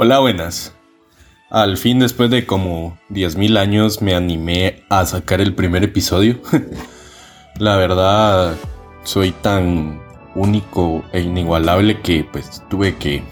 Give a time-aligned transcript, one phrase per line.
[0.00, 0.72] Hola, buenas.
[1.50, 6.40] Al fin, después de como 10.000 años, me animé a sacar el primer episodio.
[7.58, 8.54] La verdad,
[9.02, 10.00] soy tan
[10.36, 13.24] único e inigualable que pues tuve que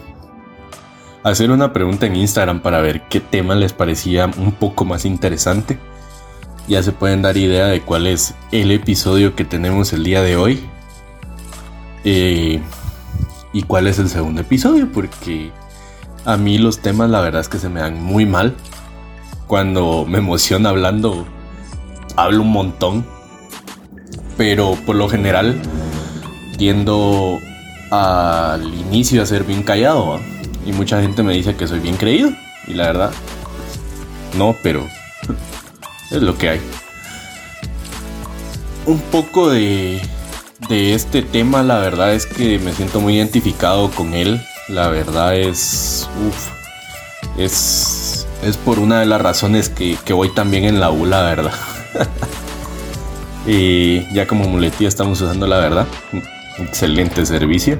[1.23, 5.79] hacer una pregunta en Instagram para ver qué tema les parecía un poco más interesante.
[6.67, 10.35] Ya se pueden dar idea de cuál es el episodio que tenemos el día de
[10.35, 10.59] hoy.
[12.03, 12.59] Eh,
[13.53, 15.49] y cuál es el segundo episodio, porque
[16.27, 18.53] a mí los temas la verdad es que se me dan muy mal.
[19.47, 21.25] Cuando me emociona hablando,
[22.17, 23.05] hablo un montón.
[24.35, 25.59] Pero por lo general
[26.57, 27.39] tiendo
[27.91, 30.19] al inicio a ser bien callado.
[30.65, 32.29] Y mucha gente me dice que soy bien creído.
[32.67, 33.11] Y la verdad,
[34.37, 34.85] no, pero
[36.11, 36.61] es lo que hay.
[38.85, 40.01] Un poco de,
[40.67, 45.35] de este tema, la verdad es que me siento muy identificado con él la verdad
[45.35, 46.09] es.
[46.27, 46.49] Uf,
[47.37, 48.27] es.
[48.43, 51.53] Es por una de las razones que, voy también en la U, la verdad.
[53.47, 55.87] y ya como muletía estamos usando la verdad.
[56.59, 57.79] Excelente servicio.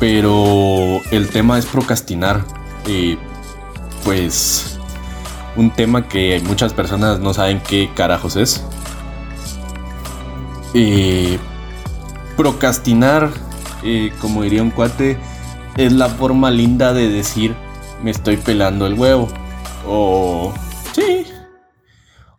[0.00, 2.44] Pero el tema es procrastinar.
[4.04, 4.78] Pues
[5.54, 8.64] un tema que muchas personas no saben qué carajos es.
[12.36, 13.30] Procrastinar
[14.20, 15.18] como diría un cuate,
[15.76, 17.54] es la forma linda de decir
[18.02, 19.28] me estoy pelando el huevo.
[19.86, 20.52] O
[20.94, 21.26] sí.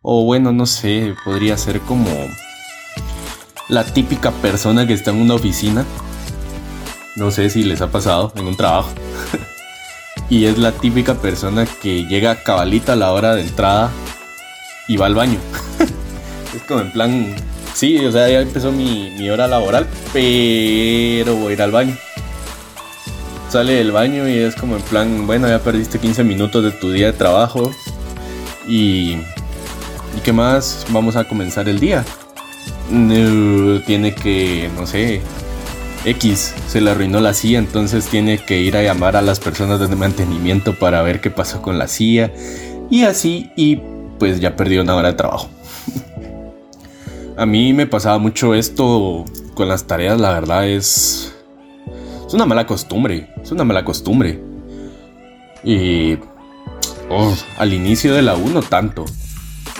[0.02, 2.10] O bueno, no sé, podría ser como
[3.70, 5.86] la típica persona que está en una oficina.
[7.16, 8.90] No sé si les ha pasado en un trabajo.
[10.30, 13.92] y es la típica persona que llega cabalita a la hora de entrada
[14.88, 15.40] y va al baño.
[16.56, 17.36] es como en plan,
[17.82, 21.98] Sí, o sea, ya empezó mi, hora laboral, pero voy a ir al baño.
[23.50, 26.92] Sale del baño y es como en plan, bueno, ya perdiste 15 minutos de tu
[26.92, 27.72] día de trabajo.
[28.68, 29.14] Y,
[30.16, 30.86] ¿y qué más?
[30.90, 32.06] Vamos a comenzar el día.
[32.88, 35.22] tiene que, no sé,
[36.06, 39.80] X se le arruinó la silla, entonces tiene que ir a llamar a las personas
[39.80, 42.32] de mantenimiento para ver qué pasó con la silla.
[42.92, 43.80] Y así, y
[44.20, 45.50] pues ya perdió una hora de trabajo.
[47.42, 49.26] A mí me pasaba mucho esto
[49.56, 51.34] con las tareas, la verdad es...
[52.28, 54.40] Es una mala costumbre, es una mala costumbre.
[55.64, 56.20] Y...
[57.10, 59.06] Oh, al inicio de la 1 tanto.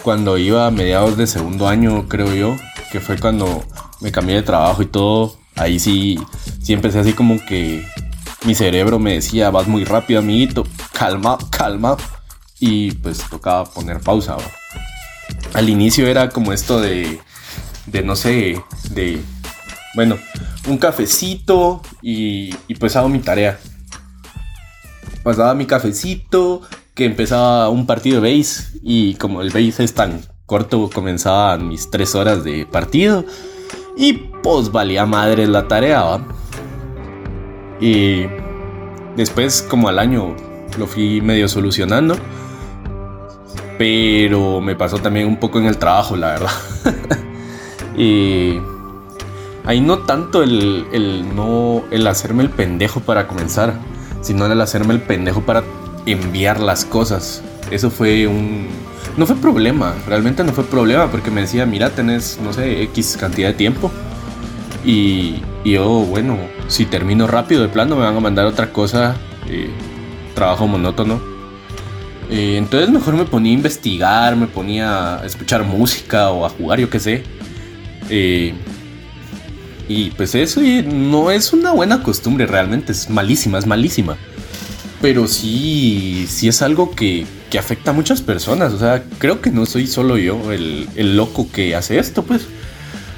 [0.02, 2.56] Cuando iba a mediados de segundo año, creo yo,
[2.92, 3.64] que fue cuando
[4.00, 6.18] me cambié de trabajo y todo, ahí sí,
[6.64, 7.86] sí empecé así como que
[8.44, 11.96] mi cerebro me decía, vas muy rápido, amiguito, calma, calma.
[12.60, 14.36] Y pues tocaba poner pausa.
[15.54, 17.20] Al inicio era como esto de
[17.92, 19.22] de no sé, de,
[19.96, 20.18] bueno,
[20.68, 23.60] un cafecito y, y pues hago mi tarea.
[25.24, 26.62] Pasaba mi cafecito,
[26.96, 31.90] que empezaba un partido de base y como el base es tan corto, comenzaban mis
[31.90, 33.24] tres horas de partido
[33.96, 36.20] y pues valía madre la tarea,
[37.80, 38.26] Y
[39.16, 40.36] después como al año
[40.78, 42.16] lo fui medio solucionando.
[43.78, 46.52] Pero me pasó también un poco en el trabajo, la verdad.
[47.98, 48.60] Y
[49.66, 50.86] ahí no tanto el,
[51.36, 53.74] no el hacerme el pendejo para comenzar,
[54.22, 55.64] sino el hacerme el pendejo para
[56.06, 57.44] enviar las cosas.
[57.70, 58.68] Eso fue un
[59.18, 63.18] no fue problema, realmente no fue problema porque me decía, "Mira, tenés no sé, X
[63.20, 63.92] cantidad de tiempo."
[64.86, 66.38] Y, yo, bueno,
[66.68, 69.16] si termino rápido de plano me van a mandar otra cosa,
[69.48, 69.70] eh,
[70.34, 71.22] trabajo monótono.
[72.30, 76.80] Eh, entonces mejor me ponía a investigar, me ponía a escuchar música o a jugar,
[76.80, 77.24] yo qué sé.
[78.10, 78.54] Eh,
[79.88, 84.18] y pues eso no es una buena costumbre realmente, es malísima, es malísima.
[85.02, 88.72] Pero sí, sí es algo que, que afecta a muchas personas.
[88.74, 92.48] O sea, creo que no soy solo yo el, el loco que hace esto, pues.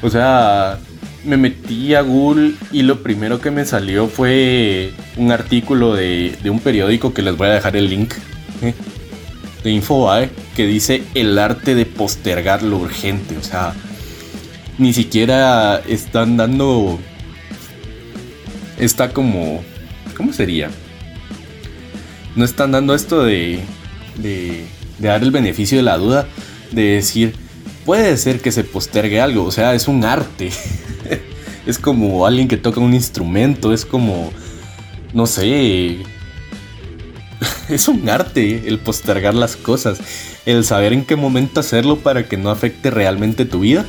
[0.02, 0.80] O sea,
[1.26, 6.50] me metí a Google y lo primero que me salió fue un artículo de, de
[6.50, 8.14] un periódico que les voy a dejar el link
[8.62, 8.74] ¿eh?
[9.64, 13.38] de Infobae que dice el arte de postergar lo urgente.
[13.38, 13.74] O sea,
[14.78, 16.99] ni siquiera están dando.
[18.78, 19.64] Está como.
[20.16, 20.70] ¿Cómo sería?
[22.35, 23.59] No están dando esto de,
[24.17, 24.66] de,
[24.97, 26.28] de dar el beneficio de la duda,
[26.72, 27.35] de decir,
[27.85, 30.52] puede ser que se postergue algo, o sea, es un arte.
[31.66, 34.31] es como alguien que toca un instrumento, es como,
[35.14, 35.97] no sé,
[37.69, 39.99] es un arte el postergar las cosas,
[40.46, 43.85] el saber en qué momento hacerlo para que no afecte realmente tu vida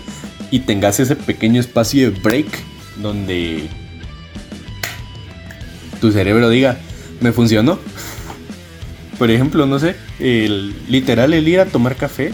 [0.54, 2.46] y tengas ese pequeño espacio de break
[3.02, 3.68] donde
[6.00, 6.78] tu cerebro diga,
[7.20, 7.80] me funcionó.
[9.18, 12.30] Por ejemplo, no sé, el, literal el ir a tomar café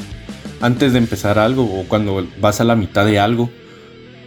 [0.61, 3.49] antes de empezar algo o cuando vas a la mitad de algo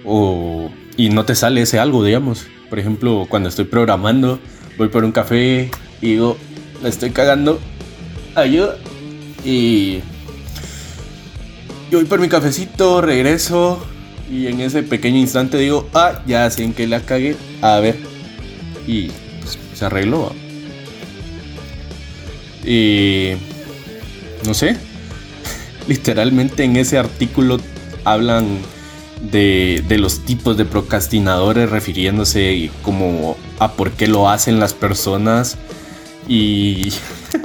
[0.04, 2.48] o y no te sale ese algo, digamos.
[2.72, 4.40] Por ejemplo, cuando estoy programando,
[4.76, 5.70] voy por un café
[6.02, 6.36] y digo,
[6.82, 7.60] la estoy cagando,
[8.34, 8.76] ayuda.
[9.46, 10.00] Y
[11.94, 13.80] yo voy por mi cafecito, regreso
[14.28, 18.00] y en ese pequeño instante digo, ah, ya sé en que la cagué, a ver.
[18.88, 19.10] Y
[19.42, 20.34] pues, se arregló.
[22.66, 23.34] Y
[24.44, 24.76] no sé,
[25.88, 27.60] literalmente en ese artículo
[28.06, 28.48] hablan
[29.32, 35.60] de, de, los tipos de procrastinadores refiriéndose como a por qué lo hacen las personas
[36.28, 36.92] y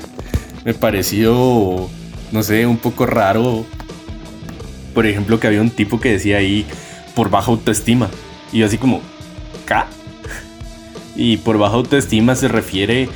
[0.65, 1.91] me pareció,
[2.33, 3.67] no sé, un poco raro.
[4.99, 6.67] Por ejemplo, que había un tipo que decía ahí
[7.15, 8.11] por baja autoestima.
[8.53, 9.01] Y yo así como,
[9.65, 9.87] ¿ca?
[11.15, 13.09] Y por baja autoestima se refiere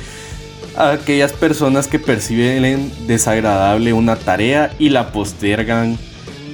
[0.77, 5.97] a aquellas personas que perciben desagradable una tarea y la postergan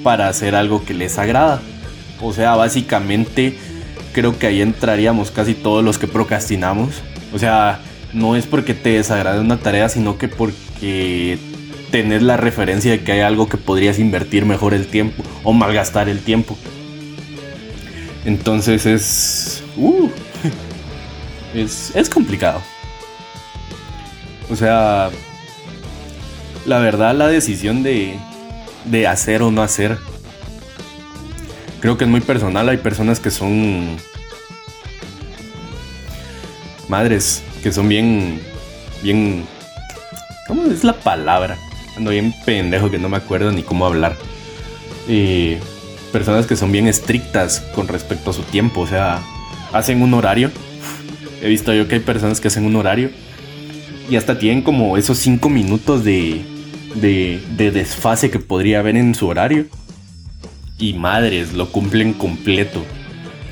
[0.02, 1.62] para hacer algo que les agrada.
[2.22, 3.56] O sea, básicamente
[4.14, 7.04] creo que ahí entraríamos casi todos los que procrastinamos.
[7.36, 7.82] O sea,
[8.14, 11.38] no es porque te desagrade una tarea, sino que porque
[11.92, 16.10] tenés la referencia de que hay algo que podrías invertir mejor el tiempo o malgastar
[16.10, 16.58] el tiempo.
[18.26, 19.64] Entonces es...
[19.78, 20.10] Uh,
[21.54, 22.62] es, es complicado.
[24.50, 25.10] O sea,
[26.66, 28.18] la verdad la decisión de,
[28.86, 29.98] de hacer o no hacer
[31.80, 32.70] creo que es muy personal.
[32.70, 33.98] Hay personas que son
[36.88, 38.42] madres, que son bien,
[39.02, 39.46] bien,
[40.48, 41.58] ¿cómo es la palabra?
[42.00, 44.16] Ando bien pendejo que no me acuerdo ni cómo hablar.
[45.08, 45.56] Y
[46.14, 49.22] personas que son bien estrictas con respecto a su tiempo, o sea,
[49.74, 50.50] hacen un horario.
[51.42, 53.12] He visto yo que hay personas que hacen un horario
[54.10, 56.42] y hasta tienen como esos cinco minutos de,
[56.96, 59.66] de, de desfase que podría haber en su horario
[60.78, 62.84] y madres, lo cumplen completo.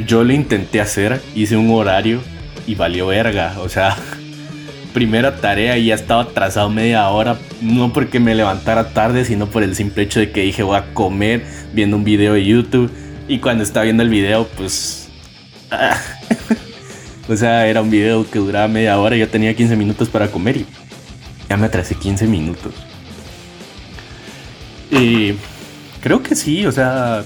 [0.06, 2.22] Yo lo intenté hacer, hice un horario
[2.66, 3.58] y valió verga.
[3.60, 3.98] O sea,
[4.98, 7.38] primera tarea y ya estaba atrasado media hora.
[7.62, 10.94] No porque me levantara tarde, sino por el simple hecho de que dije voy a
[10.94, 12.92] comer viendo un video de YouTube.
[13.28, 15.10] Y cuando estaba viendo el video, pues...
[17.30, 20.30] o sea, era un video que duraba media hora y yo tenía 15 minutos para
[20.30, 20.66] comer y
[21.50, 22.74] ya me atrasé 15 minutos.
[24.90, 25.34] Y
[26.02, 27.24] Creo que sí, o sea.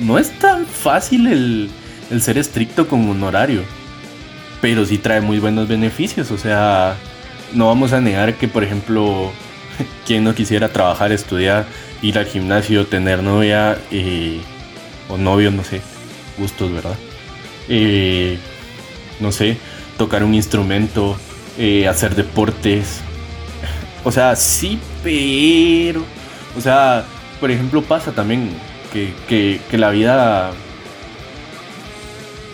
[0.00, 1.70] No es tan fácil el,
[2.10, 3.62] el ser estricto con un horario.
[4.62, 6.30] Pero sí trae muy buenos beneficios.
[6.30, 6.96] O sea,
[7.52, 9.30] no vamos a negar que, por ejemplo,
[10.06, 11.66] quien no quisiera trabajar, estudiar,
[12.00, 14.40] ir al gimnasio, tener novia eh,
[15.10, 15.82] o novio, no sé,
[16.38, 16.96] gustos, ¿verdad?
[17.68, 18.38] Eh,
[19.20, 19.58] no sé,
[19.98, 21.18] tocar un instrumento,
[21.58, 23.02] eh, hacer deportes.
[24.04, 26.04] O sea, sí, pero
[26.56, 27.04] o sea,
[27.40, 28.50] por ejemplo, pasa también
[28.92, 30.52] que, la vida.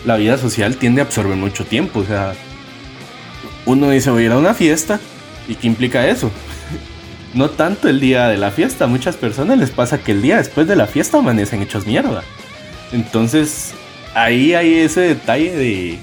[0.04, 2.00] La vida social tiende a absorber mucho tiempo.
[2.00, 2.34] O sea,
[3.66, 5.00] uno dice voy a ir a una fiesta.
[5.48, 6.30] ¿Y qué implica eso?
[7.34, 8.84] No tanto el día de la fiesta.
[8.84, 12.22] A muchas personas les pasa que el día después de la fiesta amanecen hechos mierda.
[12.90, 13.74] Entonces,
[14.14, 15.98] ahí hay ese detalle de.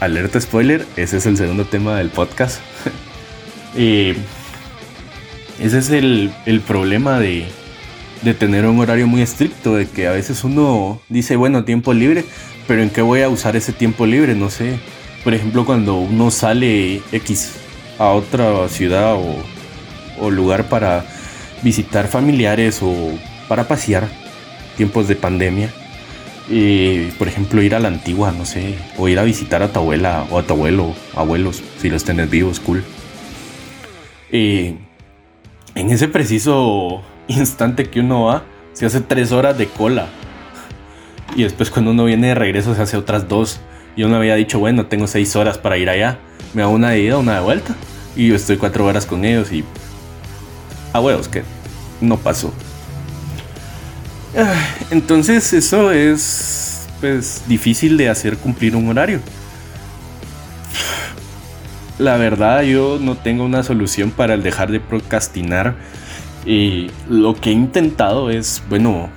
[0.00, 2.60] Alerta spoiler, ese es el segundo tema del podcast.
[3.76, 4.14] y
[5.60, 6.32] ese es el,
[6.66, 7.46] problema de,
[8.38, 12.24] tener un horario muy estricto, de que a veces uno dice, bueno, tiempo libre,
[12.66, 14.34] pero ¿en qué voy a usar ese tiempo libre?
[14.34, 14.78] No sé.
[15.24, 17.52] Por ejemplo, cuando uno sale X
[17.98, 21.04] a otra ciudad o, lugar para
[21.62, 22.94] visitar familiares o
[23.48, 24.08] para pasear,
[24.76, 25.72] tiempos de pandemia.
[27.18, 30.26] por ejemplo, ir a la antigua, no sé, o ir a visitar a tu abuela
[30.30, 32.84] o a tu abuelo, abuelos, si los tenés vivos, cool.
[34.30, 34.76] Y
[35.74, 40.08] en ese preciso instante que uno va, se hace tres horas de cola.
[41.34, 43.60] Y después cuando uno viene de regreso se hace otras dos.
[43.96, 46.18] Y uno había dicho, bueno, tengo seis horas para ir allá.
[46.54, 47.74] Me hago una de ida, una de vuelta.
[48.16, 49.64] Y yo estoy cuatro horas con ellos y...
[50.92, 51.42] A huevos, que
[52.00, 52.52] no pasó.
[54.36, 54.54] Ah,
[54.90, 59.20] entonces eso es pues difícil de hacer cumplir un horario
[62.02, 65.76] la verdad yo no tengo una solución para el dejar de procrastinar.
[66.44, 69.08] Y lo que he intentado es, bueno,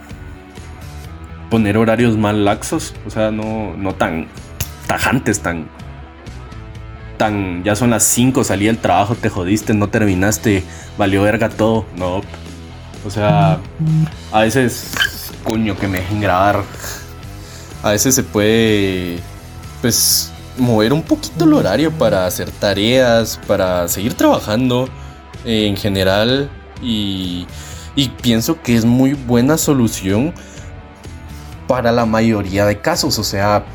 [1.55, 2.93] poner horarios más laxos.
[3.07, 4.27] O sea, no, no tan
[4.87, 5.69] tajantes, tan...
[7.15, 10.65] Tan, ya son las 5, salí del trabajo, te jodiste, no terminaste,
[10.97, 11.85] valió verga todo.
[11.95, 12.19] No.
[13.05, 13.59] O sea,
[14.33, 16.61] a veces, coño, que me dejen grabar.
[17.83, 19.19] A veces se puede,
[19.81, 24.89] pues, mover un poquito el horario para hacer tareas, para seguir trabajando
[25.45, 26.49] en general
[26.81, 27.47] y,
[27.95, 30.33] y pienso que es muy buena solución
[31.67, 33.17] para la mayoría de casos.
[33.19, 33.65] O sea,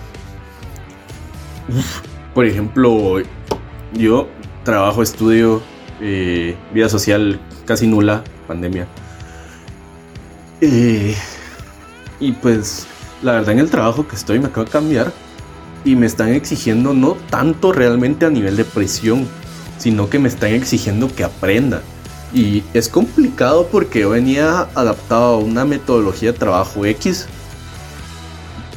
[2.34, 3.16] por ejemplo,
[3.92, 4.28] yo
[4.64, 5.62] trabajo, estudio,
[6.00, 8.86] eh, vida social casi nula, pandemia.
[10.60, 11.16] Eh,
[12.18, 12.86] y pues
[13.22, 15.12] la verdad en el trabajo que estoy me acabo de cambiar
[15.84, 19.26] y me están exigiendo no tanto realmente a nivel de presión,
[19.78, 21.82] sino que me están exigiendo que aprenda.
[22.32, 27.26] Y es complicado porque yo venía adaptado a una metodología de trabajo X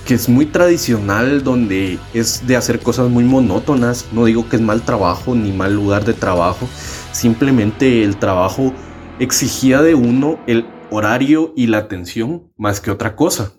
[0.05, 4.07] que es muy tradicional, donde es de hacer cosas muy monótonas.
[4.11, 6.67] No digo que es mal trabajo ni mal lugar de trabajo,
[7.11, 8.73] simplemente el trabajo
[9.19, 13.53] exigía de uno el horario y la atención más que otra cosa.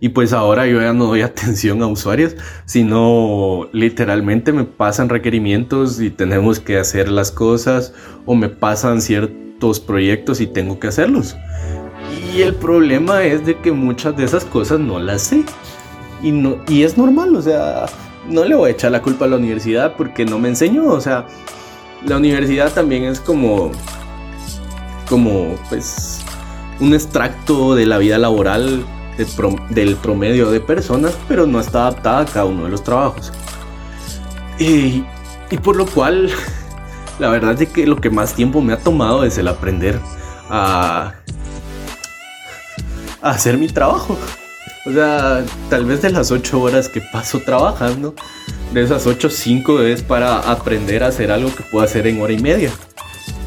[0.00, 6.00] Y pues ahora yo ya no doy atención a usuarios, sino literalmente me pasan requerimientos
[6.00, 7.94] y tenemos que hacer las cosas
[8.26, 11.36] o me pasan ciertos proyectos y tengo que hacerlos.
[12.34, 15.44] Y el problema es de que muchas de esas cosas no las sé.
[16.20, 17.86] Y, no, y es normal, o sea,
[18.28, 20.86] no le voy a echar la culpa a la universidad porque no me enseñó.
[20.86, 21.28] O sea,
[22.04, 23.70] la universidad también es como,
[25.08, 26.24] como, pues,
[26.80, 28.84] un extracto de la vida laboral
[29.70, 33.32] del promedio de personas, pero no está adaptada a cada uno de los trabajos.
[34.58, 35.04] Y,
[35.52, 36.32] y por lo cual,
[37.20, 40.00] la verdad es que lo que más tiempo me ha tomado es el aprender
[40.50, 41.14] a
[43.24, 44.18] hacer mi trabajo.
[44.86, 48.14] O sea, tal vez de las 8 horas que paso trabajando,
[48.72, 52.32] de esas 8, 5 es para aprender a hacer algo que puedo hacer en hora
[52.32, 52.70] y media.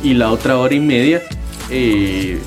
[0.01, 1.21] Y la otra hora y media,
[1.69, 2.39] eh,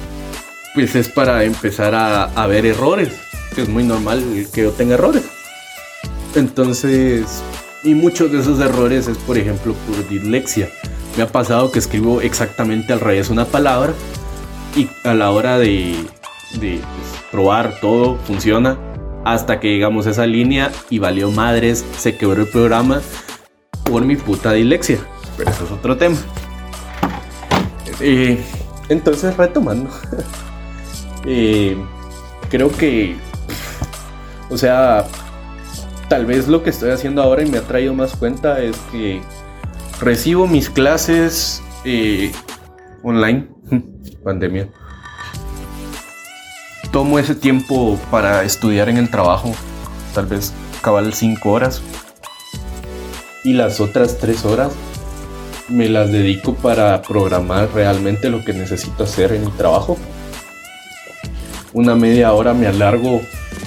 [0.75, 3.15] pues es para empezar a, a ver errores,
[3.55, 5.23] que es muy normal que yo tenga errores.
[6.35, 7.43] Entonces,
[7.85, 10.69] y muchos de esos errores es, por ejemplo, por dislexia.
[11.17, 13.93] Me ha pasado que escribo exactamente al revés una palabra
[14.77, 15.97] y a la hora de,
[16.59, 18.79] de pues, probar todo, funciona,
[19.25, 23.01] hasta que llegamos a esa línea y valió madres, se quebró el programa
[23.85, 24.99] por mi puta dislexia.
[25.37, 26.17] Pero eso es otro tema.
[28.01, 28.43] Eh,
[28.89, 29.91] entonces, retomando,
[31.27, 31.77] eh,
[32.49, 33.17] creo que,
[34.49, 35.07] o sea,
[36.09, 39.21] tal vez lo que estoy haciendo ahora y me ha traído más cuenta es que
[40.01, 42.33] recibo mis clases eh,
[43.03, 43.49] online,
[44.25, 44.69] pandemia
[46.93, 49.53] tomo ese tiempo para estudiar en el trabajo,
[50.15, 51.83] tal vez cabal 5 horas,
[53.45, 54.73] y las otras 3 horas
[55.69, 59.97] me las dedico para programar realmente lo que necesito hacer en mi trabajo.
[61.73, 63.21] Una media hora me alargo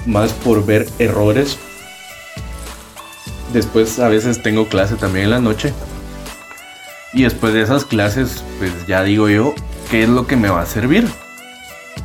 [0.05, 1.57] más por ver errores.
[3.53, 5.73] Después a veces tengo clase también en la noche.
[7.13, 9.53] Y después de esas clases, pues ya digo yo,
[9.89, 11.07] ¿qué es lo que me va a servir?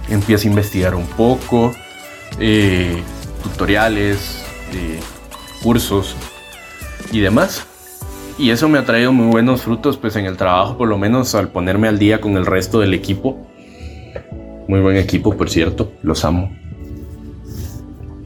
[0.08, 1.72] Empiezo a investigar un poco,
[2.38, 3.02] eh,
[3.42, 5.00] tutoriales, eh,
[5.62, 6.16] cursos
[7.12, 7.66] y demás.
[8.38, 11.34] Y eso me ha traído muy buenos frutos pues en el trabajo, por lo menos
[11.34, 13.36] al ponerme al día con el resto del equipo.
[14.68, 16.50] Muy buen equipo, por cierto, los amo.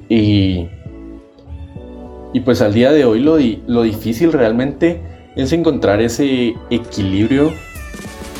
[0.08, 0.68] Y,
[2.34, 5.00] y pues al día de hoy lo, lo difícil realmente
[5.34, 7.54] es encontrar ese equilibrio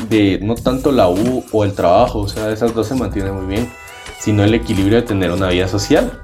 [0.09, 3.45] de no tanto la U o el trabajo, o sea, esas dos se mantienen muy
[3.45, 3.69] bien,
[4.19, 6.21] sino el equilibrio de tener una vida social.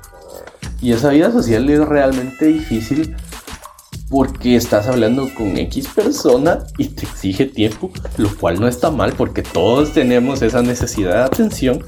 [0.82, 3.16] Y esa vida social es realmente difícil
[4.10, 9.14] porque estás hablando con X persona y te exige tiempo, lo cual no está mal
[9.14, 11.84] porque todos tenemos esa necesidad de atención.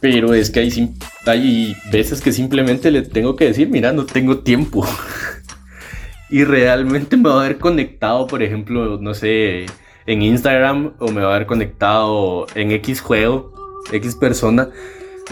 [0.00, 0.94] Pero es que hay,
[1.26, 4.86] hay veces que simplemente le tengo que decir, mira, no tengo tiempo.
[6.30, 9.66] y realmente me va a haber conectado, por ejemplo, no sé,
[10.10, 13.52] en Instagram o me va a haber conectado en X juego,
[13.92, 14.70] X persona,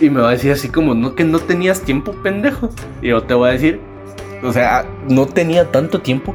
[0.01, 2.71] y me va a decir así como, no, que no tenías tiempo, pendejo.
[3.03, 3.81] Y yo te voy a decir,
[4.41, 6.33] o sea, no tenía tanto tiempo,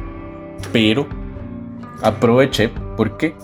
[0.72, 1.06] pero
[2.02, 3.34] aproveché porque,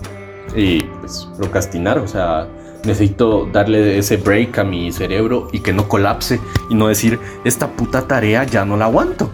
[0.54, 2.46] y pues, procrastinar, o sea,
[2.84, 7.68] necesito darle ese break a mi cerebro y que no colapse y no decir, esta
[7.68, 9.30] puta tarea ya no la aguanto.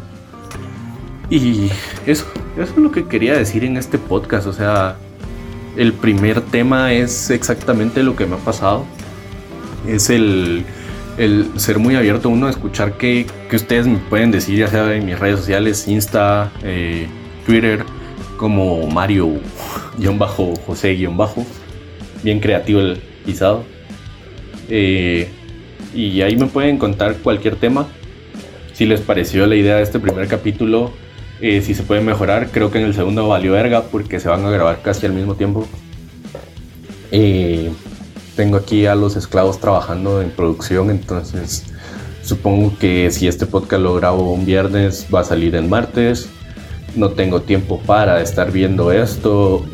[1.28, 1.72] Y
[2.06, 2.24] eso,
[2.56, 4.96] eso es lo que quería decir en este podcast, o sea,
[5.76, 8.84] el primer tema es exactamente lo que me ha pasado.
[9.86, 10.64] Es el,
[11.56, 15.18] ser muy abierto uno a escuchar que, ustedes me pueden decir, ya sea en mis
[15.18, 17.08] redes sociales, Insta, eh,
[17.44, 17.84] Twitter,
[18.36, 21.46] como Mario-José-Bajo.
[22.22, 23.64] Bien creativo el pisado.
[24.68, 25.28] Eh,
[25.94, 27.86] y ahí me pueden contar cualquier tema.
[28.72, 30.92] si les pareció la idea de este primer capítulo,
[31.40, 32.48] si se puede mejorar.
[32.50, 35.34] Creo que en el segundo valió verga porque se van a grabar casi al mismo
[35.34, 35.66] tiempo.
[38.36, 41.64] Tengo aquí a los esclavos trabajando en producción, entonces
[42.22, 46.28] supongo que si este podcast lo grabo un viernes va a salir el martes.
[46.94, 49.64] No tengo tiempo para estar viendo esto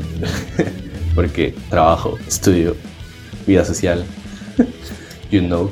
[1.16, 2.76] porque trabajo, estudio,
[3.48, 4.04] vida social,
[5.32, 5.68] you know.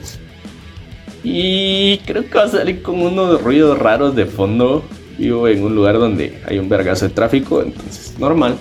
[1.23, 4.83] Y creo que va a salir con unos ruidos raros de fondo.
[5.19, 8.59] Vivo en un lugar donde hay un vergazo de tráfico, entonces normal.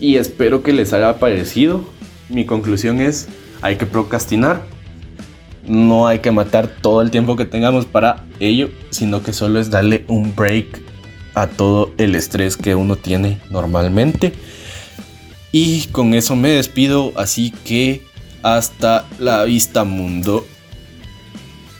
[0.00, 1.84] Y espero que les haya parecido.
[2.28, 3.28] Mi conclusión es,
[3.62, 4.62] hay que procrastinar.
[5.66, 9.70] No hay que matar todo el tiempo que tengamos para ello, sino que solo es
[9.70, 10.82] darle un break
[11.34, 14.32] a todo el estrés que uno tiene normalmente.
[15.52, 18.02] Y con eso me despido, así que
[18.42, 20.44] hasta la vista mundo.